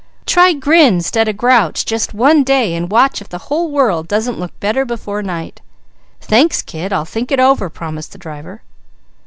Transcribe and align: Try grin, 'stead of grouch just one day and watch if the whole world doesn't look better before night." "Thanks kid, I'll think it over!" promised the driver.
Try 0.25 0.53
grin, 0.53 1.01
'stead 1.01 1.27
of 1.27 1.37
grouch 1.37 1.85
just 1.85 2.11
one 2.11 2.43
day 2.43 2.73
and 2.73 2.89
watch 2.91 3.21
if 3.21 3.29
the 3.29 3.37
whole 3.37 3.69
world 3.69 4.07
doesn't 4.07 4.39
look 4.39 4.59
better 4.59 4.83
before 4.83 5.21
night." 5.21 5.61
"Thanks 6.19 6.63
kid, 6.63 6.91
I'll 6.91 7.05
think 7.05 7.31
it 7.31 7.39
over!" 7.39 7.69
promised 7.69 8.11
the 8.13 8.17
driver. 8.17 8.63